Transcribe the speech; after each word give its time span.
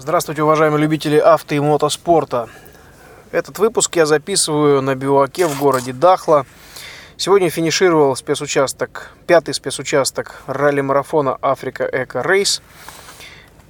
Здравствуйте, 0.00 0.44
уважаемые 0.44 0.80
любители 0.80 1.16
авто 1.16 1.56
и 1.56 1.58
мотоспорта. 1.58 2.48
Этот 3.32 3.58
выпуск 3.58 3.96
я 3.96 4.06
записываю 4.06 4.80
на 4.80 4.94
Биваке 4.94 5.48
в 5.48 5.58
городе 5.58 5.92
Дахла. 5.92 6.46
Сегодня 7.16 7.50
финишировал 7.50 8.14
спецучасток, 8.14 9.10
пятый 9.26 9.54
спецучасток 9.54 10.36
ралли-марафона 10.46 11.36
Африка 11.42 11.84
Эко 11.92 12.22
Рейс. 12.22 12.62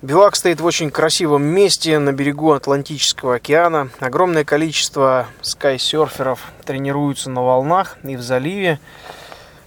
Бивак 0.03 0.37
стоит 0.37 0.61
в 0.61 0.67
очень 0.67 0.91
красивом 0.91 1.45
месте 1.45 1.99
на 1.99 2.13
берегу 2.13 2.53
Атлантического 2.53 3.37
океана. 3.37 3.89
Огромное 3.99 4.45
количество 4.45 5.29
скайсерферов 5.41 6.41
тренируются 6.67 7.31
на 7.31 7.43
волнах 7.43 7.97
и 8.05 8.17
в 8.17 8.21
заливе. 8.21 8.81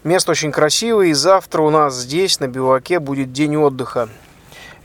Место 0.04 0.30
очень 0.30 0.52
красивое, 0.52 1.08
и 1.08 1.14
завтра 1.14 1.64
у 1.64 1.72
нас 1.72 1.96
здесь, 1.96 2.40
на 2.40 2.48
Биваке, 2.48 3.00
будет 3.00 3.32
день 3.32 3.56
отдыха. 3.56 4.10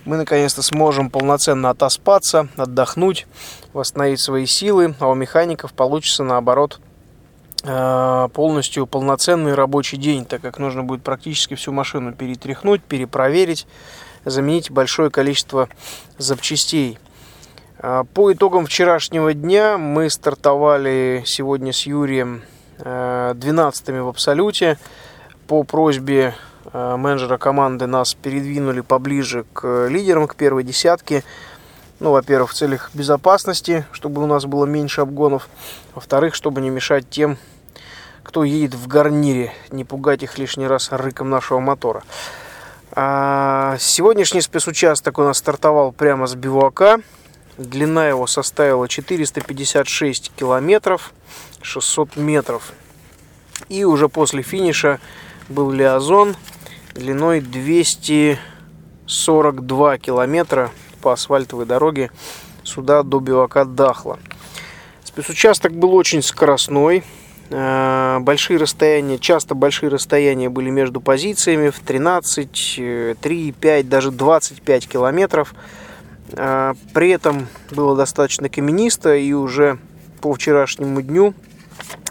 Мы 0.07 0.17
наконец-то 0.17 0.63
сможем 0.63 1.11
полноценно 1.11 1.71
отоспаться, 1.71 2.47
отдохнуть, 2.57 3.27
восстановить 3.73 4.21
свои 4.21 4.47
силы, 4.47 4.95
а 5.01 5.09
у 5.09 5.15
механиков 5.15 5.73
получится 5.73 6.23
наоборот 6.23 6.79
э, 7.65 8.29
полностью 8.33 8.87
полноценный 8.87 9.55
рабочий 9.55 9.97
день, 9.97 10.25
так 10.25 10.41
как 10.43 10.61
нужно 10.61 10.85
будет 10.85 11.03
практически 11.03 11.55
всю 11.55 11.73
машину 11.73 12.13
перетряхнуть, 12.13 12.85
перепроверить, 12.85 13.67
заменить 14.25 14.71
большое 14.71 15.11
количество 15.11 15.69
запчастей. 16.19 17.01
А, 17.81 18.05
по 18.05 18.33
итогам 18.33 18.65
вчерашнего 18.67 19.35
дня 19.35 19.77
мы 19.77 20.09
стартовали 20.09 21.25
сегодня 21.27 21.73
с 21.73 21.85
Юрием 21.85 22.43
12 22.79 23.89
э, 23.89 24.03
в 24.03 24.09
абсолюте. 24.09 24.79
По 25.49 25.65
просьбе 25.65 26.33
э, 26.33 26.56
менеджера 26.97 27.39
команды 27.39 27.87
нас 27.87 28.15
передвинули 28.15 28.81
поближе 28.81 29.45
к 29.53 29.87
лидерам, 29.89 30.27
к 30.27 30.37
первой 30.37 30.63
десятке. 30.63 31.25
Ну, 32.01 32.11
во-первых, 32.11 32.51
в 32.51 32.55
целях 32.55 32.91
безопасности, 32.93 33.87
чтобы 33.93 34.23
у 34.23 34.27
нас 34.27 34.45
было 34.45 34.67
меньше 34.67 35.01
обгонов. 35.01 35.49
Во-вторых, 35.95 36.35
чтобы 36.35 36.61
не 36.61 36.69
мешать 36.69 37.09
тем, 37.09 37.39
кто 38.23 38.45
едет 38.45 38.75
в 38.75 38.87
гарнире, 38.87 39.53
не 39.71 39.85
пугать 39.85 40.23
их 40.23 40.37
лишний 40.37 40.67
раз 40.67 40.93
рыком 40.93 41.31
нашего 41.31 41.61
мотора. 41.61 42.03
А 42.93 43.77
сегодняшний 43.79 44.41
спецучасток 44.41 45.19
у 45.19 45.23
нас 45.23 45.39
стартовал 45.39 45.93
прямо 45.93 46.27
с 46.27 46.35
бивуака. 46.35 47.01
Длина 47.57 48.09
его 48.09 48.27
составила 48.27 48.89
456 48.89 50.33
километров, 50.37 51.13
600 51.63 52.17
метров. 52.17 52.73
И 53.69 53.85
уже 53.85 54.09
после 54.09 54.43
финиша 54.43 55.01
был 55.49 55.71
Лиазон 55.71 56.37
длиной 56.97 57.41
242 57.41 59.99
километра 59.99 60.71
по 61.01 61.13
асфальтовой 61.13 61.67
дороге 61.67 62.11
сюда 62.65 63.03
до 63.03 63.21
бивака 63.21 63.65
Дахла. 63.65 64.19
Спецучасток 65.05 65.73
был 65.73 65.95
очень 65.95 66.23
скоростной. 66.23 67.05
Э, 67.51 68.19
большие 68.21 68.59
расстояния, 68.59 69.19
часто 69.19 69.55
большие 69.55 69.89
расстояния 69.89 70.49
были 70.49 70.71
между 70.71 71.01
позициями 71.01 71.71
в 71.71 71.79
13, 71.81 73.19
3, 73.21 73.53
5, 73.53 73.89
даже 73.89 74.11
25 74.11 74.89
километров. 74.89 75.55
Э, 76.33 76.75
при 76.93 77.11
этом 77.11 77.47
было 77.71 77.97
достаточно 77.97 78.49
каменисто 78.49 79.15
и 79.15 79.33
уже 79.33 79.79
по 80.21 80.35
вчерашнему 80.35 81.03
дню, 81.03 81.35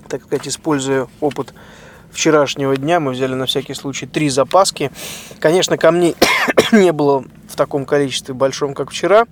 так 0.08 0.24
сказать, 0.24 0.48
используя 0.48 1.08
опыт 1.20 1.54
вчерашнего 2.16 2.76
дня, 2.76 3.00
мы 3.00 3.12
взяли 3.12 3.36
на 3.36 3.46
всякий 3.46 3.76
случай 3.76 4.08
три 4.08 4.30
запаски. 4.30 4.92
Конечно, 5.40 5.78
камней 5.78 6.16
не 6.72 6.92
было 6.92 7.26
в 7.48 7.56
таком 7.56 7.86
количестве 7.86 8.34
большом, 8.34 8.74
как 8.74 8.90
вчера. 8.90 9.26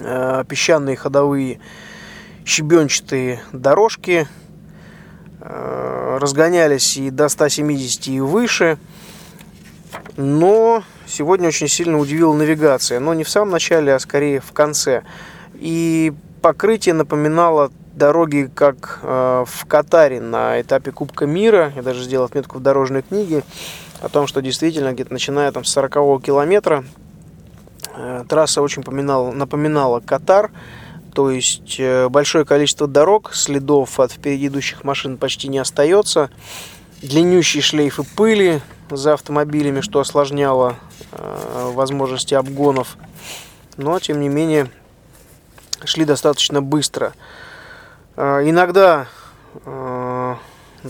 Э, 0.00 0.44
песчаные 0.48 0.96
ходовые 0.96 1.58
щебенчатые 2.44 3.40
дорожки, 3.52 4.28
Э, 5.48 6.18
разгонялись 6.20 6.96
и 6.96 7.10
до 7.10 7.28
170 7.28 8.08
и 8.08 8.20
выше. 8.20 8.78
Но 10.16 10.82
сегодня 11.06 11.48
очень 11.48 11.68
сильно 11.68 11.98
удивила 11.98 12.32
навигация. 12.32 12.98
Но 12.98 13.14
не 13.14 13.22
в 13.22 13.28
самом 13.28 13.50
начале, 13.52 13.94
а 13.94 13.98
скорее 14.00 14.40
в 14.40 14.52
конце. 14.52 15.04
И 15.54 16.12
покрытие 16.42 16.94
напоминало 16.94 17.70
дороги, 17.96 18.50
как 18.54 19.00
э, 19.02 19.44
в 19.46 19.66
Катаре 19.66 20.20
на 20.20 20.60
этапе 20.60 20.92
Кубка 20.92 21.26
мира. 21.26 21.72
Я 21.74 21.82
даже 21.82 22.02
сделал 22.02 22.26
отметку 22.26 22.58
в 22.58 22.62
дорожной 22.62 23.02
книге 23.02 23.42
о 24.00 24.08
том, 24.08 24.26
что 24.26 24.42
действительно 24.42 24.92
где-то 24.92 25.12
начиная 25.12 25.50
там, 25.50 25.64
с 25.64 25.72
40 25.72 26.22
километра 26.22 26.84
э, 27.96 28.24
трасса 28.28 28.62
очень 28.62 28.80
напоминала, 28.80 29.32
напоминала 29.32 30.00
Катар. 30.00 30.50
То 31.14 31.30
есть 31.30 31.76
э, 31.78 32.08
большое 32.10 32.44
количество 32.44 32.86
дорог, 32.86 33.34
следов 33.34 33.98
от 33.98 34.12
впереди 34.12 34.48
идущих 34.48 34.84
машин 34.84 35.16
почти 35.16 35.48
не 35.48 35.58
остается. 35.58 36.30
Длиннющие 37.00 37.62
шлейфы 37.62 38.02
пыли 38.02 38.60
за 38.90 39.14
автомобилями, 39.14 39.80
что 39.80 40.00
осложняло 40.00 40.76
э, 41.12 41.70
возможности 41.72 42.34
обгонов. 42.34 42.98
Но, 43.78 43.98
тем 43.98 44.20
не 44.20 44.28
менее, 44.28 44.70
шли 45.84 46.04
достаточно 46.04 46.60
быстро. 46.60 47.14
Э, 48.16 48.40
иногда, 48.44 49.08
э, 49.64 50.34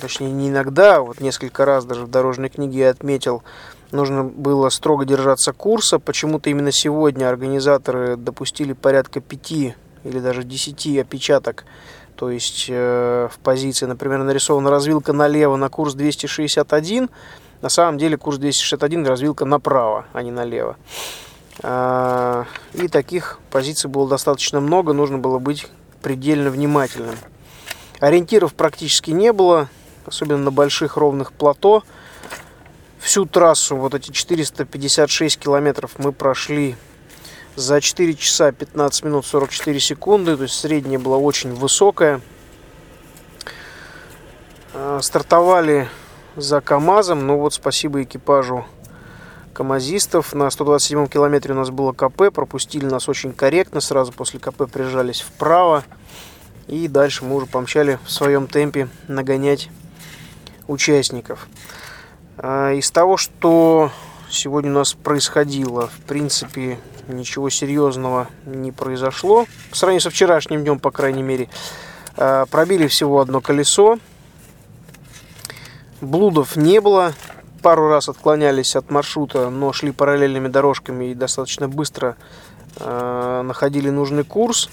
точнее 0.01 0.31
не 0.31 0.49
иногда, 0.49 1.01
вот 1.01 1.21
несколько 1.21 1.65
раз 1.65 1.85
даже 1.85 2.07
в 2.07 2.11
дорожной 2.11 2.49
книге 2.49 2.79
я 2.79 2.91
отметил, 2.91 3.43
нужно 3.91 4.25
было 4.25 4.69
строго 4.69 5.05
держаться 5.05 5.53
курса. 5.53 5.99
Почему-то 5.99 6.51
именно 6.51 6.71
сегодня 6.71 7.29
организаторы 7.29 8.17
допустили 8.17 8.73
порядка 8.73 9.21
пяти 9.21 9.75
или 10.05 10.21
даже 10.21 10.45
10 10.45 10.99
опечаток, 10.99 11.65
то 12.15 12.31
есть 12.31 12.67
э, 12.69 13.29
в 13.33 13.39
позиции, 13.41 13.87
например, 13.87 14.23
нарисована 14.23 14.71
развилка 14.71 15.13
налево 15.13 15.57
на 15.57 15.69
курс 15.69 15.95
261, 15.95 17.11
на 17.61 17.69
самом 17.69 17.99
деле 17.99 18.17
курс 18.17 18.39
261 18.39 19.05
развилка 19.05 19.45
направо, 19.45 20.05
а 20.13 20.23
не 20.23 20.31
налево. 20.31 20.77
И 21.65 22.89
таких 22.89 23.41
позиций 23.51 23.89
было 23.89 24.07
достаточно 24.07 24.61
много, 24.61 24.93
нужно 24.93 25.17
было 25.17 25.39
быть 25.39 25.67
предельно 26.07 26.51
внимательным. 26.51 27.17
Ориентиров 27.99 28.55
практически 28.55 29.11
не 29.11 29.33
было, 29.33 29.69
особенно 30.05 30.39
на 30.39 30.53
больших 30.53 30.97
ровных 30.97 31.33
плато. 31.33 31.83
Всю 33.01 33.27
трассу, 33.27 33.75
вот 33.75 33.93
эти 33.93 34.13
456 34.13 35.37
километров 35.37 35.99
мы 35.99 36.13
прошли 36.13 36.77
за 37.57 37.81
4 37.81 38.15
часа 38.15 38.53
15 38.53 39.03
минут 39.03 39.27
44 39.27 39.81
секунды, 39.81 40.37
то 40.37 40.45
есть 40.45 40.55
средняя 40.55 41.01
была 41.01 41.17
очень 41.17 41.53
высокая. 41.53 42.21
А, 44.75 45.01
стартовали 45.03 45.89
за 46.37 46.61
КАМАЗом, 46.61 47.27
ну 47.27 47.39
вот 47.39 47.53
спасибо 47.53 48.05
экипажу 48.05 48.65
КАМАЗистов. 49.57 50.35
На 50.35 50.51
127 50.51 51.07
километре 51.07 51.55
у 51.55 51.57
нас 51.57 51.71
было 51.71 51.93
КП, 51.93 52.31
пропустили 52.31 52.85
нас 52.85 53.09
очень 53.09 53.33
корректно, 53.33 53.81
сразу 53.81 54.13
после 54.13 54.39
КП 54.39 54.71
прижались 54.71 55.23
вправо. 55.23 55.83
И 56.67 56.89
дальше 56.89 57.25
мы 57.25 57.37
уже 57.37 57.47
помчали 57.47 57.99
в 58.05 58.11
своем 58.11 58.49
темпе 58.49 58.89
нагонять 59.09 59.71
участников. 60.69 61.49
А, 62.37 62.73
из 62.73 62.91
того, 62.91 63.17
что 63.17 63.91
сегодня 64.29 64.71
у 64.73 64.75
нас 64.75 64.93
происходило, 64.93 65.87
в 65.87 66.01
принципе, 66.07 66.79
ничего 67.09 67.49
серьезного 67.49 68.29
не 68.45 68.73
произошло. 68.73 69.47
По 69.71 69.77
сравнению 69.77 70.03
со 70.03 70.11
вчерашним 70.11 70.65
днем, 70.65 70.79
по 70.79 70.91
крайней 70.91 71.23
мере. 71.23 71.49
А, 72.15 72.45
пробили 72.45 72.89
всего 72.89 73.21
одно 73.21 73.41
колесо. 73.41 73.99
Блудов 76.03 76.57
не 76.57 76.79
было. 76.83 77.15
Пару 77.63 77.89
раз 77.89 78.09
отклонялись 78.09 78.77
от 78.77 78.91
маршрута, 78.91 79.51
но 79.51 79.73
шли 79.73 79.93
параллельными 79.93 80.49
дорожками 80.49 81.07
и 81.07 81.15
достаточно 81.15 81.69
быстро 81.69 82.17
э, 82.79 83.43
находили 83.45 83.91
нужный 83.91 84.25
курс. 84.25 84.69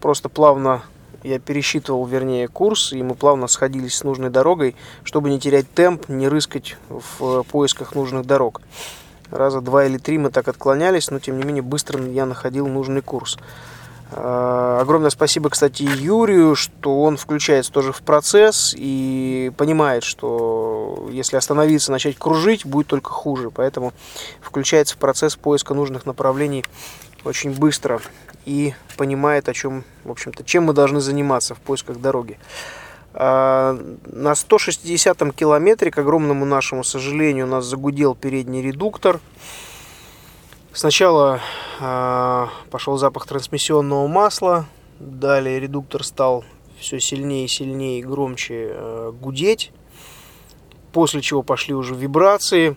Просто 0.00 0.28
плавно 0.28 0.82
я 1.22 1.38
пересчитывал, 1.38 2.04
вернее, 2.06 2.48
курс, 2.48 2.92
и 2.92 3.02
мы 3.02 3.14
плавно 3.14 3.46
сходились 3.46 3.94
с 3.94 4.04
нужной 4.04 4.30
дорогой, 4.30 4.76
чтобы 5.02 5.30
не 5.30 5.40
терять 5.40 5.70
темп, 5.72 6.08
не 6.08 6.28
рыскать 6.28 6.76
в 6.88 7.42
поисках 7.44 7.94
нужных 7.94 8.26
дорог 8.26 8.60
раза 9.30 9.60
два 9.60 9.84
или 9.84 9.98
три 9.98 10.18
мы 10.18 10.30
так 10.30 10.48
отклонялись, 10.48 11.10
но 11.10 11.18
тем 11.18 11.38
не 11.38 11.44
менее 11.44 11.62
быстро 11.62 12.02
я 12.02 12.26
находил 12.26 12.66
нужный 12.66 13.02
курс. 13.02 13.38
А, 14.16 14.78
огромное 14.80 15.10
спасибо, 15.10 15.50
кстати, 15.50 15.82
Юрию, 15.82 16.54
что 16.54 17.02
он 17.02 17.16
включается 17.16 17.72
тоже 17.72 17.92
в 17.92 18.02
процесс 18.02 18.72
и 18.76 19.50
понимает, 19.56 20.04
что 20.04 21.08
если 21.10 21.36
остановиться, 21.36 21.90
начать 21.90 22.16
кружить, 22.16 22.64
будет 22.64 22.86
только 22.86 23.10
хуже. 23.10 23.50
Поэтому 23.50 23.92
включается 24.40 24.94
в 24.94 24.98
процесс 24.98 25.34
поиска 25.34 25.74
нужных 25.74 26.06
направлений 26.06 26.64
очень 27.24 27.50
быстро 27.50 28.00
и 28.44 28.74
понимает, 28.96 29.48
о 29.48 29.54
чем, 29.54 29.82
в 30.04 30.12
общем-то, 30.12 30.44
чем 30.44 30.64
мы 30.64 30.74
должны 30.74 31.00
заниматься 31.00 31.56
в 31.56 31.58
поисках 31.58 31.98
дороги. 31.98 32.38
А, 33.14 33.76
на 34.06 34.36
160 34.36 35.34
километре, 35.34 35.90
к 35.90 35.98
огромному 35.98 36.44
нашему 36.44 36.84
сожалению, 36.84 37.46
у 37.46 37.50
нас 37.50 37.64
загудел 37.64 38.14
передний 38.14 38.62
редуктор. 38.62 39.18
Сначала 40.72 41.40
пошел 41.78 42.96
запах 42.96 43.26
трансмиссионного 43.26 44.06
масла. 44.06 44.66
Далее 44.98 45.60
редуктор 45.60 46.04
стал 46.04 46.44
все 46.78 47.00
сильнее 47.00 47.46
и 47.46 47.48
сильнее 47.48 48.00
и 48.00 48.02
громче 48.02 48.68
э, 48.70 49.12
гудеть. 49.18 49.72
После 50.92 51.20
чего 51.20 51.42
пошли 51.42 51.74
уже 51.74 51.94
вибрации. 51.94 52.76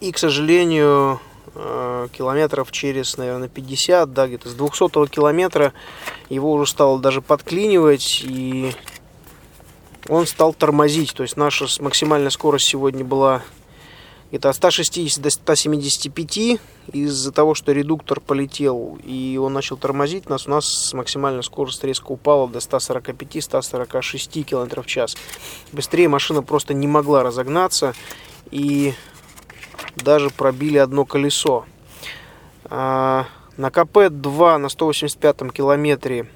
И, 0.00 0.12
к 0.12 0.18
сожалению, 0.18 1.20
э, 1.54 2.08
километров 2.12 2.70
через, 2.72 3.16
наверное, 3.16 3.48
50, 3.48 4.12
да, 4.12 4.26
где-то 4.26 4.48
с 4.48 4.54
200 4.54 5.08
километра 5.08 5.72
его 6.28 6.52
уже 6.52 6.70
стало 6.70 6.98
даже 6.98 7.22
подклинивать. 7.22 8.22
И 8.24 8.72
он 10.08 10.26
стал 10.26 10.52
тормозить. 10.52 11.14
То 11.14 11.22
есть 11.22 11.36
наша 11.36 11.66
максимальная 11.82 12.30
скорость 12.30 12.66
сегодня 12.66 13.04
была 13.04 13.42
где-то 14.30 14.50
от 14.50 14.56
160 14.56 15.22
до 15.22 15.30
175. 15.30 16.60
Из-за 16.92 17.32
того, 17.32 17.54
что 17.54 17.72
редуктор 17.72 18.20
полетел 18.20 18.98
и 19.02 19.38
он 19.42 19.52
начал 19.52 19.76
тормозить 19.76 20.28
нас, 20.28 20.46
у 20.46 20.50
нас 20.50 20.92
максимальная 20.94 21.42
скорость 21.42 21.82
резко 21.84 22.12
упала 22.12 22.48
до 22.48 22.60
145-146 22.60 24.42
км 24.42 24.82
в 24.82 24.86
час. 24.86 25.16
Быстрее 25.72 26.08
машина 26.08 26.42
просто 26.42 26.74
не 26.74 26.86
могла 26.86 27.22
разогнаться 27.22 27.94
и 28.50 28.94
даже 29.96 30.30
пробили 30.30 30.78
одно 30.78 31.04
колесо. 31.04 31.64
А, 32.64 33.26
на 33.56 33.70
КП-2 33.70 34.58
на 34.58 34.68
185 34.68 35.52
километре 35.52 36.28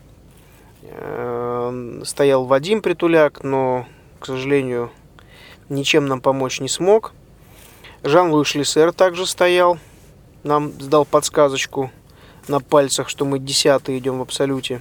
Э, 0.82 2.00
стоял 2.04 2.44
Вадим 2.44 2.82
Притуляк, 2.82 3.44
но, 3.44 3.86
к 4.18 4.26
сожалению, 4.26 4.90
ничем 5.68 6.06
нам 6.06 6.20
помочь 6.20 6.60
не 6.60 6.68
смог. 6.68 7.12
Жан-Луи 8.02 8.44
Шлиссер 8.44 8.92
также 8.92 9.26
стоял, 9.26 9.78
нам 10.42 10.72
сдал 10.80 11.04
подсказочку 11.04 11.90
на 12.48 12.60
пальцах, 12.60 13.10
что 13.10 13.26
мы 13.26 13.38
десятые 13.38 13.98
идем 13.98 14.18
в 14.18 14.22
абсолюте. 14.22 14.80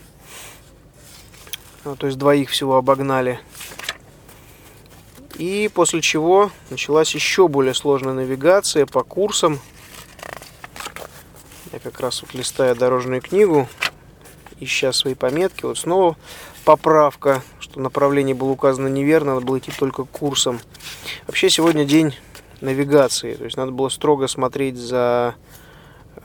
А, 1.84 1.96
то 1.96 2.08
есть 2.08 2.18
двоих 2.18 2.50
всего 2.50 2.78
обогнали. 2.78 3.40
И 5.36 5.70
после 5.74 6.02
чего 6.02 6.50
началась 6.70 7.14
еще 7.14 7.48
более 7.50 7.74
сложная 7.74 8.14
навигация 8.14 8.86
по 8.86 9.04
курсам. 9.04 9.60
Я 11.74 11.80
как 11.80 12.00
раз 12.00 12.22
вот 12.22 12.34
листаю 12.34 12.76
дорожную 12.76 13.22
книгу, 13.22 13.68
ища 14.60 14.94
свои 14.94 15.14
пометки, 15.14 15.66
вот 15.66 15.78
снова 15.78 16.16
поправка, 16.64 17.44
что 17.60 17.80
направление 17.82 18.34
было 18.34 18.50
указано 18.50 18.88
неверно, 18.88 19.36
надо 19.36 19.46
было 19.46 19.60
идти 19.60 19.72
только 19.78 20.06
курсом. 20.06 20.60
Вообще 21.28 21.50
сегодня 21.50 21.86
день 21.86 22.16
навигации, 22.62 23.34
то 23.34 23.46
есть 23.46 23.58
надо 23.58 23.72
было 23.72 23.90
строго 23.90 24.28
смотреть 24.28 24.78
за 24.78 25.36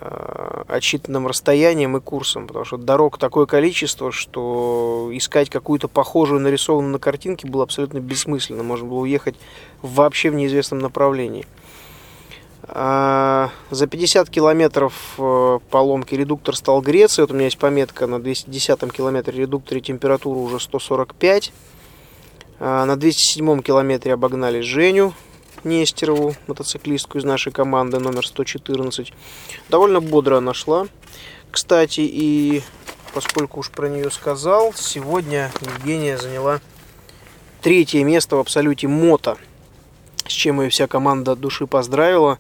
э, 0.01 0.63
отсчитанным 0.69 1.27
расстоянием 1.27 1.97
и 1.97 2.01
курсом, 2.01 2.47
потому 2.47 2.65
что 2.65 2.77
дорог 2.77 3.19
такое 3.19 3.47
количество, 3.47 4.13
что 4.13 5.11
искать 5.13 5.51
какую-то 5.51 5.89
похожую 5.89 6.41
нарисованную 6.41 6.93
на 6.93 6.99
картинке 6.99 7.47
было 7.47 7.65
абсолютно 7.65 7.99
бессмысленно, 7.99 8.63
можно 8.63 8.89
было 8.89 9.01
уехать 9.01 9.37
вообще 9.83 10.31
в 10.31 10.35
неизвестном 10.35 10.81
направлении. 10.81 11.47
А, 12.67 13.51
за 13.71 13.87
50 13.87 14.31
километров 14.31 15.15
э, 15.19 15.59
поломки 15.71 16.15
редуктор 16.15 16.57
стал 16.57 16.81
греться. 16.81 17.23
Вот 17.23 17.31
у 17.31 17.35
меня 17.35 17.45
есть 17.45 17.59
пометка 17.59 18.07
на 18.07 18.19
210 18.21 18.91
километре 18.91 19.41
редукторе 19.43 19.81
температура 19.83 20.39
уже 20.39 20.59
145. 20.59 21.53
А, 22.61 22.87
на 22.87 22.97
207 22.97 23.61
километре 23.61 24.15
обогнали 24.15 24.61
Женю 24.61 25.13
Нестерову, 25.65 26.35
мотоциклистку 26.47 27.19
из 27.19 27.25
нашей 27.25 27.53
команды 27.53 27.99
номер 27.99 28.27
114. 28.27 29.13
Довольно 29.69 30.01
бодро 30.01 30.39
она 30.39 30.55
шла. 30.55 30.87
Кстати, 31.51 32.01
и 32.01 32.63
поскольку 33.13 33.61
уж 33.61 33.71
про 33.71 33.89
нее 33.89 34.11
сказал, 34.11 34.73
сегодня 34.75 35.51
Евгения 35.61 36.19
заняла 36.19 36.61
третье 37.63 38.05
место 38.05 38.37
в 38.37 38.41
абсолюте 38.41 38.89
мото 38.89 39.39
с 40.27 40.33
чем 40.33 40.61
ее 40.61 40.71
вся 40.71 40.87
команда 40.87 41.37
души 41.37 41.67
поздравила. 41.67 42.39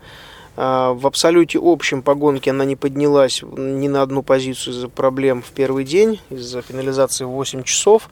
А, 0.57 0.93
в 0.93 1.07
абсолюте 1.07 1.59
общем 1.61 2.03
по 2.03 2.15
гонке 2.15 2.51
она 2.51 2.65
не 2.65 2.77
поднялась 2.77 3.43
ни 3.43 3.89
на 3.89 4.03
одну 4.03 4.23
позицию 4.23 4.75
из-за 4.75 4.89
проблем 4.89 5.43
в 5.43 5.51
первый 5.51 5.85
день, 5.85 6.21
из-за 6.31 6.63
финализации 6.63 7.25
в 7.25 7.31
8 7.31 7.63
часов. 7.65 8.09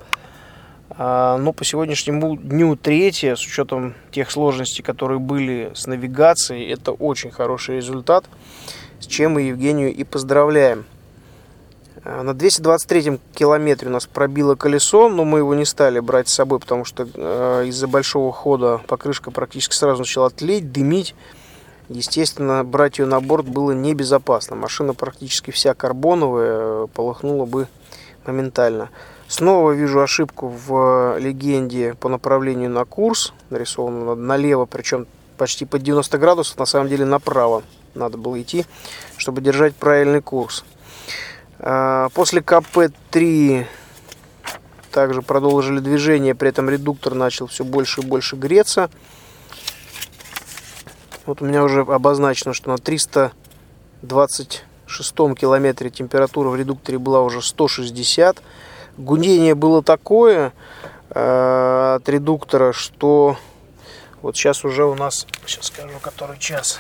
А, 0.99 1.39
но 1.39 1.53
по 1.53 1.65
сегодняшнему 1.65 2.37
дню 2.37 2.77
третье, 2.77 3.35
с 3.35 3.41
учетом 3.41 3.95
тех 4.11 4.31
сложностей, 4.31 4.85
которые 4.85 5.19
были 5.19 5.73
с 5.75 5.87
навигацией, 5.87 6.71
это 6.71 6.93
очень 6.93 7.31
хороший 7.31 7.77
результат, 7.77 8.25
с 9.01 9.07
чем 9.07 9.33
мы 9.33 9.43
Евгению 9.43 9.95
и 9.95 10.05
поздравляем. 10.05 10.85
А, 12.05 12.23
на 12.23 12.35
223 12.35 13.19
километре 13.35 13.89
у 13.89 13.93
нас 13.93 14.07
пробило 14.07 14.55
колесо, 14.55 15.09
но 15.09 15.25
мы 15.25 15.39
его 15.39 15.55
не 15.55 15.65
стали 15.65 15.99
брать 16.01 16.29
с 16.29 16.35
собой, 16.35 16.59
потому 16.59 16.85
что 16.85 17.09
э, 17.15 17.65
из-за 17.69 17.89
большого 17.89 18.33
хода 18.33 18.81
покрышка 18.87 19.31
практически 19.31 19.75
сразу 19.75 20.01
начала 20.01 20.29
тлеть, 20.29 20.73
дымить. 20.73 21.15
Естественно, 21.89 22.65
брать 22.65 22.99
ее 22.99 23.07
на 23.07 23.21
борт 23.21 23.47
было 23.47 23.73
небезопасно. 23.73 24.57
Машина 24.57 24.95
практически 24.95 25.51
вся 25.51 25.75
карбоновая, 25.75 26.87
полыхнула 26.89 27.47
бы 27.47 27.69
моментально. 28.27 28.91
Снова 29.33 29.73
вижу 29.73 30.01
ошибку 30.03 30.49
в 30.49 31.17
легенде 31.19 31.95
по 31.95 32.11
направлению 32.11 32.69
на 32.69 32.85
курс. 32.85 33.33
Нарисовано 33.49 34.15
налево, 34.15 34.67
причем 34.67 35.07
почти 35.39 35.65
под 35.65 35.83
90 35.83 36.19
градусов, 36.19 36.59
на 36.59 36.67
самом 36.67 36.91
деле 36.91 37.07
направо 37.07 37.63
надо 37.95 38.19
было 38.19 38.43
идти, 38.43 38.67
чтобы 39.17 39.41
держать 39.41 39.75
правильный 39.75 40.21
курс. 40.21 40.67
А, 41.59 42.11
после 42.11 42.43
КП-3 42.43 43.65
также 44.91 45.23
продолжили 45.23 45.79
движение, 45.79 46.35
при 46.35 46.51
этом 46.51 46.69
редуктор 46.69 47.15
начал 47.15 47.47
все 47.47 47.65
больше 47.65 48.03
и 48.03 48.05
больше 48.05 48.37
греться. 48.37 48.91
Вот 51.25 51.41
у 51.41 51.47
меня 51.47 51.65
уже 51.65 51.81
обозначено, 51.81 52.53
что 52.53 52.69
на 52.69 52.77
326 52.77 55.15
километре 55.35 55.89
температура 55.89 56.51
в 56.51 56.57
редукторе 56.57 56.99
была 56.99 57.23
уже 57.23 57.41
160. 57.41 58.43
Гудение 59.03 59.57
было 59.57 59.83
такое 59.83 60.53
э, 61.11 61.95
от 61.97 62.09
редуктора, 62.09 62.73
что 62.73 63.37
вот 64.23 64.37
сейчас 64.37 64.65
уже 64.65 64.85
у 64.85 64.95
нас, 64.95 65.27
сейчас 65.45 65.67
скажу, 65.67 65.99
который 66.01 66.39
час, 66.39 66.79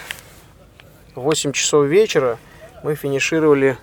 8 1.17 1.51
часов 1.51 1.87
вечера 1.87 2.39
мы 2.85 2.95
финишировали 2.95 3.77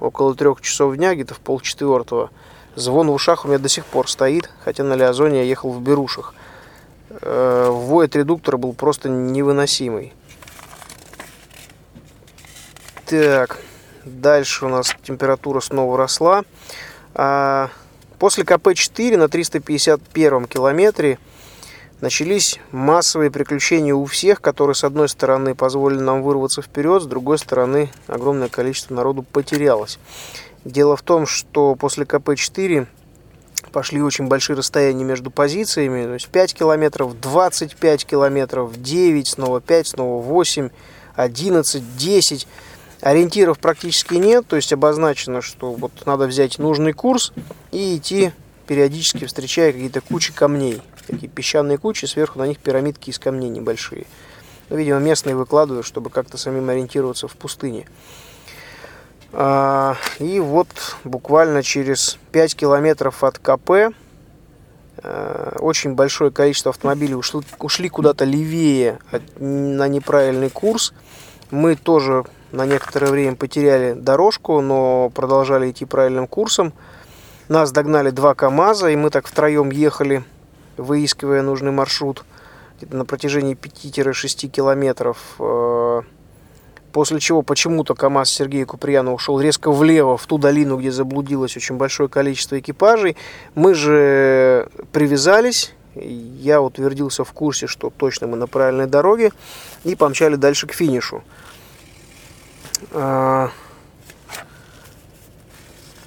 около 0.00 0.34
трех 0.34 0.62
часов 0.62 0.96
дня, 0.96 1.14
где-то 1.14 1.34
в 1.34 1.38
полчетвертого. 1.38 2.30
Звон 2.74 3.08
в 3.08 3.12
ушах 3.12 3.44
у 3.44 3.48
меня 3.48 3.58
до 3.58 3.68
сих 3.68 3.86
пор 3.86 4.10
стоит, 4.10 4.50
хотя 4.64 4.82
на 4.82 4.94
Лиазоне 4.94 5.38
я 5.38 5.44
ехал 5.44 5.70
в 5.70 5.80
берушах. 5.80 6.34
Э, 7.22 7.68
вой 7.70 8.06
от 8.06 8.16
редуктора 8.16 8.56
был 8.56 8.72
просто 8.72 9.08
невыносимый. 9.08 10.12
Так, 13.06 13.60
дальше 14.04 14.66
у 14.66 14.68
нас 14.68 14.92
температура 15.04 15.60
снова 15.60 15.96
росла. 15.96 16.42
А 17.14 17.70
после 18.18 18.44
КП-4 18.44 19.16
на 19.16 19.28
351 19.28 20.46
километре 20.46 21.18
Начались 22.00 22.58
массовые 22.72 23.30
приключения 23.30 23.94
у 23.94 24.06
всех, 24.06 24.40
которые 24.40 24.74
с 24.74 24.84
одной 24.84 25.06
стороны 25.06 25.54
позволили 25.54 26.00
нам 26.00 26.22
вырваться 26.22 26.62
вперед, 26.62 27.02
с 27.02 27.06
другой 27.06 27.36
стороны 27.36 27.90
огромное 28.06 28.48
количество 28.48 28.94
народу 28.94 29.22
потерялось. 29.22 29.98
Дело 30.64 30.96
в 30.96 31.02
том, 31.02 31.26
что 31.26 31.74
после 31.74 32.06
КП-4 32.06 32.86
пошли 33.70 34.00
очень 34.00 34.28
большие 34.28 34.56
расстояния 34.56 35.04
между 35.04 35.30
позициями, 35.30 36.04
то 36.04 36.14
есть 36.14 36.28
5 36.28 36.54
километров, 36.54 37.20
25 37.20 38.06
километров, 38.06 38.80
9, 38.80 39.28
снова 39.28 39.60
5, 39.60 39.88
снова 39.88 40.22
8, 40.22 40.70
11, 41.16 41.96
10. 41.98 42.48
Ориентиров 43.02 43.58
практически 43.58 44.14
нет, 44.14 44.46
то 44.46 44.56
есть 44.56 44.72
обозначено, 44.72 45.40
что 45.40 45.72
вот 45.72 45.92
надо 46.06 46.26
взять 46.26 46.58
нужный 46.58 46.92
курс 46.92 47.32
и 47.72 47.96
идти 47.96 48.32
периодически 48.66 49.24
встречая 49.24 49.72
какие-то 49.72 50.00
кучи 50.00 50.32
камней 50.32 50.82
такие 51.10 51.28
песчаные 51.28 51.78
кучи, 51.78 52.06
сверху 52.06 52.38
на 52.38 52.46
них 52.46 52.58
пирамидки 52.58 53.10
из 53.10 53.18
камней 53.18 53.50
небольшие. 53.50 54.06
Ну, 54.68 54.76
видимо, 54.76 54.98
местные 54.98 55.34
выкладывают, 55.34 55.86
чтобы 55.86 56.10
как-то 56.10 56.38
самим 56.38 56.68
ориентироваться 56.68 57.28
в 57.28 57.32
пустыне. 57.32 57.86
А, 59.32 59.96
и 60.18 60.40
вот 60.40 60.68
буквально 61.04 61.62
через 61.62 62.18
5 62.32 62.56
километров 62.56 63.22
от 63.24 63.38
КП 63.38 63.94
а, 65.02 65.56
очень 65.58 65.94
большое 65.94 66.30
количество 66.30 66.70
автомобилей 66.70 67.14
ушли, 67.14 67.40
ушли 67.58 67.88
куда-то 67.88 68.24
левее 68.24 68.98
на 69.38 69.88
неправильный 69.88 70.50
курс. 70.50 70.92
Мы 71.50 71.74
тоже 71.74 72.24
на 72.52 72.66
некоторое 72.66 73.10
время 73.10 73.36
потеряли 73.36 73.92
дорожку, 73.92 74.60
но 74.60 75.10
продолжали 75.14 75.70
идти 75.70 75.84
правильным 75.84 76.26
курсом. 76.26 76.72
Нас 77.48 77.72
догнали 77.72 78.10
два 78.10 78.34
КАМАЗа, 78.34 78.90
и 78.90 78.96
мы 78.96 79.10
так 79.10 79.26
втроем 79.26 79.70
ехали 79.70 80.24
выискивая 80.76 81.42
нужный 81.42 81.72
маршрут 81.72 82.24
на 82.88 83.04
протяжении 83.04 83.54
5-6 83.54 84.48
километров. 84.48 85.18
Э, 85.38 86.02
После 86.92 87.20
чего 87.20 87.42
почему-то 87.42 87.94
КАМАЗ 87.94 88.30
Сергея 88.30 88.66
Куприяна 88.66 89.12
ушел 89.12 89.40
резко 89.40 89.70
влево, 89.70 90.16
в 90.16 90.26
ту 90.26 90.38
долину, 90.38 90.76
где 90.76 90.90
заблудилось 90.90 91.56
очень 91.56 91.76
большое 91.76 92.08
количество 92.08 92.58
экипажей. 92.58 93.16
Мы 93.54 93.74
же 93.74 94.68
привязались, 94.92 95.72
я 95.94 96.60
утвердился 96.60 97.22
в 97.22 97.32
курсе, 97.32 97.68
что 97.68 97.90
точно 97.96 98.26
мы 98.26 98.36
на 98.36 98.48
правильной 98.48 98.86
дороге, 98.86 99.30
и 99.84 99.94
помчали 99.94 100.34
дальше 100.34 100.66
к 100.66 100.72
финишу. 100.72 101.22
А, 102.92 103.50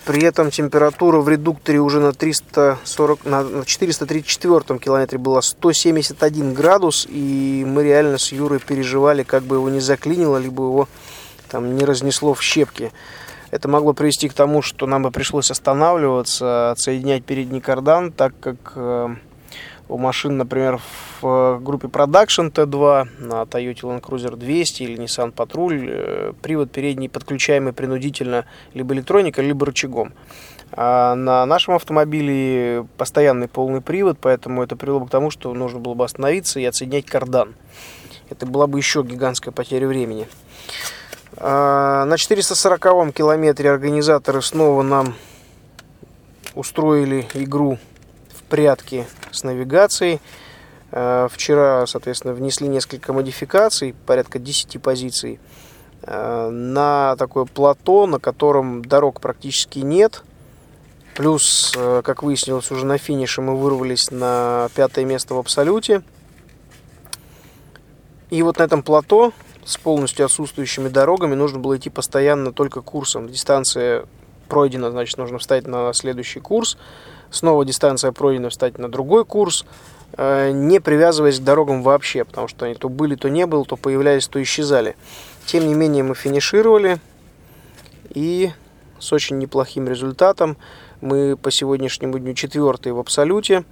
при 0.06 0.22
этом 0.24 0.52
температура 0.52 1.20
в 1.20 1.30
редукторе 1.30 1.80
уже 1.80 2.00
на 2.00 2.12
340, 2.12 3.26
на 3.26 3.66
434 3.66 4.80
километре 4.80 5.18
была 5.18 5.42
171 5.42 6.54
градус, 6.54 7.08
и 7.10 7.64
мы 7.66 7.84
реально 7.84 8.18
с 8.18 8.32
Юрой 8.34 8.60
переживали, 8.60 9.24
как 9.24 9.44
бы 9.44 9.56
его 9.56 9.70
не 9.70 9.80
заклинило, 9.80 10.38
либо 10.38 10.64
его 10.64 10.90
там 11.50 11.76
не 11.76 11.86
разнесло 11.86 12.34
в 12.34 12.42
щепки. 12.42 12.92
Это 13.52 13.70
могло 13.70 13.94
привести 13.94 14.28
к 14.28 14.34
тому, 14.34 14.62
что 14.62 14.88
нам 14.88 15.04
бы 15.04 15.12
пришлось 15.12 15.52
останавливаться, 15.52 16.72
отсоединять 16.72 17.24
передний 17.24 17.62
кардан, 17.62 18.12
так 18.12 18.34
как 18.40 18.74
э, 18.76 19.16
у 19.94 19.98
машин, 20.00 20.38
например, 20.38 20.80
в 21.22 21.28
э, 21.28 21.60
группе 21.60 21.88
Production 21.88 22.52
T2 22.52 23.08
на 23.20 23.44
Toyota 23.44 23.82
Land 23.82 24.02
Cruiser 24.02 24.36
200 24.36 24.84
или 24.84 24.98
Nissan 25.04 25.32
Patrol 25.32 25.88
э, 25.88 26.34
привод 26.42 26.72
передний 26.72 27.10
подключаемый 27.10 27.74
принудительно 27.74 28.46
либо 28.74 28.96
электроникой, 28.96 29.46
либо 29.46 29.68
рычагом. 29.68 30.14
А 30.72 31.14
на 31.14 31.46
нашем 31.46 31.76
автомобиле 31.76 32.88
постоянный 32.98 33.48
полный 33.48 33.82
привод, 33.82 34.18
поэтому 34.20 34.64
это 34.64 34.76
привело 34.76 35.06
к 35.06 35.12
тому, 35.12 35.30
что 35.30 35.54
нужно 35.54 35.80
было 35.80 35.94
бы 35.94 36.04
остановиться 36.04 36.60
и 36.60 36.66
отсоединять 36.66 37.06
кардан. 37.06 37.54
Это 38.32 38.48
была 38.48 38.66
бы 38.66 38.80
еще 38.80 39.04
гигантская 39.04 39.54
потеря 39.54 39.88
времени. 39.88 40.28
А 41.38 42.06
на 42.06 42.18
440 42.18 43.14
километре 43.14 43.70
организаторы 43.70 44.42
снова 44.42 44.82
нам 44.82 45.14
устроили 46.56 47.28
игру 47.36 47.78
прятки 48.54 49.08
с 49.32 49.44
навигацией. 49.44 50.22
Э, 50.92 51.28
вчера, 51.32 51.88
соответственно, 51.88 52.36
внесли 52.36 52.68
несколько 52.68 53.12
модификаций, 53.12 53.96
порядка 54.06 54.38
10 54.38 54.80
позиций, 54.80 55.40
э, 56.04 56.50
на 56.52 57.16
такое 57.16 57.46
плато, 57.46 58.06
на 58.06 58.20
котором 58.20 58.86
дорог 58.86 59.22
практически 59.22 59.80
нет. 59.80 60.22
Плюс, 61.16 61.74
э, 61.76 62.04
как 62.06 62.22
выяснилось, 62.22 62.70
уже 62.70 62.86
на 62.86 63.00
финише 63.00 63.42
мы 63.42 63.58
вырвались 63.58 64.12
на 64.12 64.70
пятое 64.76 65.06
место 65.06 65.34
в 65.34 65.40
абсолюте. 65.40 66.04
И 68.30 68.44
вот 68.44 68.60
на 68.60 68.64
этом 68.64 68.84
плато 68.84 69.34
с 69.66 69.78
полностью 69.78 70.28
отсутствующими 70.28 70.90
дорогами 70.90 71.34
нужно 71.34 71.58
было 71.58 71.76
идти 71.76 71.90
постоянно 71.90 72.54
только 72.54 72.82
курсом. 72.82 73.30
Дистанция 73.30 74.06
пройдена, 74.48 74.92
значит, 74.92 75.18
нужно 75.18 75.40
встать 75.40 75.66
на 75.66 75.92
следующий 75.94 76.40
курс 76.40 76.78
снова 77.34 77.66
дистанция 77.66 78.12
пройдена, 78.12 78.50
встать 78.50 78.78
на 78.78 78.90
другой 78.90 79.26
курс, 79.26 79.66
э, 80.16 80.52
не 80.52 80.80
привязываясь 80.80 81.40
к 81.40 81.44
дорогам 81.44 81.84
вообще, 81.84 82.24
потому 82.24 82.48
что 82.48 82.66
они 82.66 82.76
то 82.76 82.88
были, 82.88 83.16
то 83.16 83.30
не 83.30 83.46
было, 83.46 83.66
то 83.66 83.76
появлялись, 83.76 84.28
то 84.28 84.42
исчезали. 84.42 84.96
Тем 85.46 85.68
не 85.68 85.74
менее, 85.74 86.04
мы 86.04 86.16
финишировали, 86.16 87.00
и 88.10 88.52
с 89.00 89.12
очень 89.12 89.38
неплохим 89.40 89.88
результатом. 89.88 90.56
Мы 91.02 91.36
по 91.36 91.52
сегодняшнему 91.52 92.18
дню 92.20 92.34
четвертые 92.34 92.94
в 92.94 93.00
абсолюте. 93.00 93.66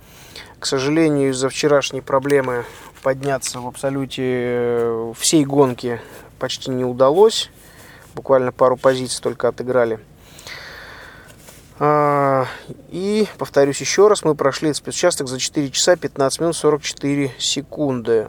К 0.59 0.65
сожалению, 0.65 1.29
из-за 1.29 1.47
вчерашней 1.47 2.01
проблемы 2.01 2.65
подняться 3.03 3.59
в 3.59 3.67
абсолюте 3.67 4.23
э, 4.25 5.13
всей 5.17 5.45
гонки 5.45 6.01
почти 6.39 6.71
не 6.71 6.83
удалось. 6.83 7.49
Буквально 8.15 8.51
пару 8.51 8.75
позиций 8.75 9.21
только 9.21 9.47
отыграли. 9.47 9.99
А, 11.83 12.45
и, 12.91 13.27
повторюсь 13.39 13.81
еще 13.81 14.07
раз, 14.07 14.23
мы 14.23 14.35
прошли 14.35 14.69
этот 14.69 14.77
спецучасток 14.77 15.27
за 15.27 15.39
4 15.39 15.71
часа 15.71 15.95
15 15.95 16.39
минут 16.39 16.55
44 16.55 17.33
секунды. 17.39 18.27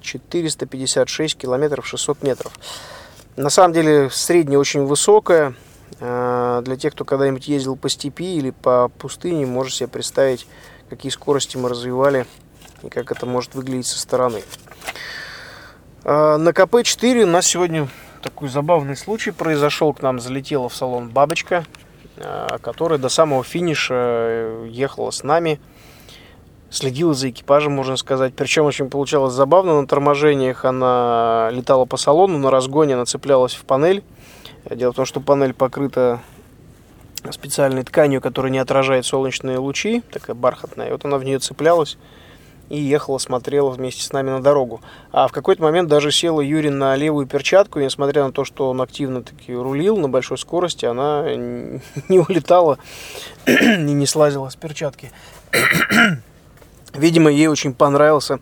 456 0.00 1.34
а, 1.34 1.36
километров 1.36 1.84
600 1.84 2.22
метров. 2.22 2.52
На 3.34 3.50
самом 3.50 3.72
деле, 3.72 4.10
средняя 4.10 4.60
очень 4.60 4.84
высокая. 4.84 5.56
А, 5.98 6.62
для 6.62 6.76
тех, 6.76 6.92
кто 6.92 7.04
когда-нибудь 7.04 7.48
ездил 7.48 7.74
по 7.74 7.88
степи 7.88 8.36
или 8.36 8.50
по 8.50 8.90
пустыне, 8.96 9.44
можете 9.44 9.78
себе 9.78 9.88
представить, 9.88 10.46
какие 10.88 11.10
скорости 11.10 11.56
мы 11.56 11.68
развивали 11.68 12.26
и 12.84 12.90
как 12.90 13.10
это 13.10 13.26
может 13.26 13.56
выглядеть 13.56 13.88
со 13.88 13.98
стороны. 13.98 14.44
На 16.04 16.52
КП-4 16.52 17.22
у 17.22 17.26
нас 17.26 17.46
сегодня 17.46 17.88
такой 18.22 18.48
забавный 18.50 18.96
случай 18.96 19.32
произошел. 19.32 19.92
К 19.92 20.02
нам 20.02 20.20
залетела 20.20 20.68
в 20.68 20.76
салон 20.76 21.08
бабочка 21.08 21.64
Э, 22.16 22.58
которая 22.62 22.98
до 22.98 23.08
самого 23.08 23.42
финиша 23.42 23.94
э, 23.94 24.68
ехала 24.70 25.10
с 25.10 25.24
нами, 25.24 25.60
следила 26.70 27.12
за 27.12 27.30
экипажем, 27.30 27.72
можно 27.72 27.96
сказать. 27.96 28.34
Причем 28.34 28.66
очень 28.66 28.88
получалось 28.88 29.34
забавно, 29.34 29.80
на 29.80 29.86
торможениях 29.86 30.64
она 30.64 31.48
летала 31.52 31.86
по 31.86 31.96
салону, 31.96 32.38
на 32.38 32.50
разгоне 32.50 32.94
она 32.94 33.04
цеплялась 33.04 33.54
в 33.54 33.64
панель. 33.64 34.04
Дело 34.70 34.92
в 34.92 34.96
том, 34.96 35.06
что 35.06 35.20
панель 35.20 35.54
покрыта 35.54 36.20
специальной 37.30 37.82
тканью, 37.82 38.20
которая 38.20 38.52
не 38.52 38.58
отражает 38.58 39.06
солнечные 39.06 39.58
лучи, 39.58 40.02
такая 40.12 40.36
бархатная. 40.36 40.88
И 40.88 40.92
вот 40.92 41.04
она 41.04 41.18
в 41.18 41.24
нее 41.24 41.40
цеплялась 41.40 41.98
и 42.68 42.80
ехала, 42.80 43.18
смотрела 43.18 43.70
вместе 43.70 44.02
с 44.02 44.12
нами 44.12 44.30
на 44.30 44.42
дорогу. 44.42 44.80
А 45.12 45.28
в 45.28 45.32
какой-то 45.32 45.62
момент 45.62 45.88
даже 45.88 46.10
села 46.10 46.40
Юрий 46.40 46.70
на 46.70 46.96
левую 46.96 47.26
перчатку, 47.26 47.80
и 47.80 47.84
несмотря 47.84 48.24
на 48.24 48.32
то, 48.32 48.44
что 48.44 48.70
он 48.70 48.80
активно 48.80 49.22
таки 49.22 49.54
рулил 49.54 49.96
на 49.96 50.08
большой 50.08 50.38
скорости, 50.38 50.86
она 50.86 51.24
не 52.08 52.18
улетала 52.18 52.78
и 53.46 53.76
не 53.76 54.06
слазила 54.06 54.48
с 54.48 54.56
перчатки. 54.56 55.12
Видимо, 56.94 57.30
ей 57.30 57.48
очень 57.48 57.74
понравился 57.74 58.38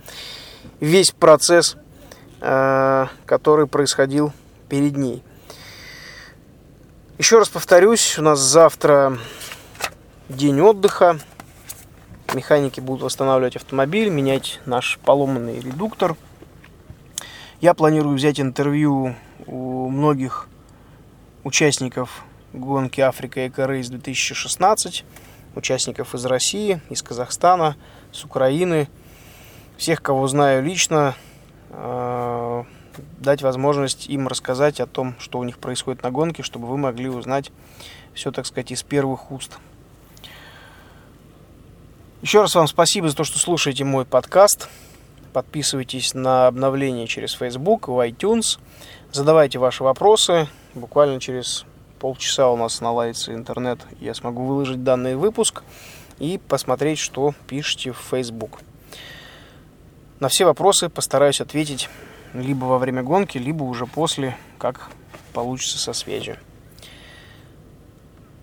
весь 0.81 1.11
процесс, 1.11 1.77
э, 2.41 3.07
который 3.25 3.67
происходил 3.67 4.33
перед 4.69 4.97
ней. 4.97 5.23
Еще 7.19 7.39
раз 7.39 7.49
повторюсь, 7.49 8.19
у 8.19 8.23
нас 8.23 8.41
завтра 8.41 9.19
день 10.29 10.61
отдыха, 10.61 11.19
Механики 12.35 12.81
будут 12.81 13.03
восстанавливать 13.03 13.57
автомобиль, 13.57 14.09
менять 14.09 14.61
наш 14.65 14.99
поломанный 15.05 15.61
редуктор. 15.61 16.17
Я 17.61 17.75
планирую 17.75 18.17
взять 18.17 18.41
интервью 18.41 19.15
у 19.47 19.91
многих 19.91 20.49
участников 21.45 22.25
гонки 22.55 23.03
Африка 23.03 23.47
Эко 23.47 23.67
Рейс 23.67 23.89
2016, 23.91 25.05
участников 25.55 26.15
из 26.15 26.25
России, 26.25 26.81
из 26.89 27.03
Казахстана, 27.03 27.77
с 28.13 28.25
Украины, 28.25 28.89
всех, 29.77 30.01
кого 30.01 30.27
знаю 30.27 30.63
лично, 30.63 31.15
э, 31.69 32.65
дать 33.19 33.43
возможность 33.43 34.07
им 34.07 34.27
рассказать 34.27 34.81
о 34.81 34.87
том, 34.87 35.17
что 35.19 35.39
у 35.39 35.45
них 35.45 35.59
происходит 35.59 36.03
на 36.03 36.11
гонке, 36.11 36.43
чтобы 36.43 36.67
вы 36.67 36.79
могли 36.79 37.11
узнать 37.11 37.53
все, 38.15 38.33
так 38.33 38.47
сказать, 38.47 38.71
из 38.71 38.83
первых 38.83 39.31
уст. 39.31 39.59
Еще 42.23 42.41
раз 42.41 42.55
вам 42.55 42.69
спасибо 42.69 43.09
за 43.09 43.17
то, 43.17 43.25
что 43.25 43.41
слушаете 43.41 43.83
мой 43.83 44.05
подкаст. 44.05 44.69
Подписывайтесь 45.33 46.15
на 46.15 46.47
обновления 46.47 47.09
через 47.09 47.33
Facebook, 47.33 47.89
в 47.89 47.99
iTunes. 47.99 48.61
Задавайте 49.11 49.59
ваши 49.59 49.83
вопросы. 49.83 50.47
Буквально 50.75 51.19
через 51.19 51.65
полчаса 51.99 52.49
у 52.49 52.57
нас 52.57 52.81
наладится 52.81 53.35
интернет. 53.35 53.81
Я 53.99 54.15
смогу 54.15 54.45
выложить 54.45 54.85
данный 54.85 55.17
выпуск 55.17 55.65
и 56.21 56.39
посмотреть, 56.39 57.01
что 57.01 57.35
пишете 57.49 57.91
в 57.91 57.99
Facebook. 57.99 58.61
На 60.21 60.29
все 60.29 60.45
вопросы 60.45 60.89
постараюсь 60.89 61.41
ответить 61.41 61.89
либо 62.35 62.67
во 62.67 62.79
время 62.79 63.03
гонки, 63.03 63.37
либо 63.37 63.65
уже 63.65 63.87
после, 63.87 64.37
как 64.59 64.91
получится 65.33 65.77
со 65.77 65.93
связью. 65.93 66.37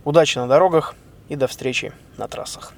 Удачи 0.04 0.38
на 0.38 0.50
дорогах 0.50 0.96
и 1.30 1.38
до 1.38 1.48
встречи 1.48 1.94
на 2.18 2.28
трассах. 2.28 2.74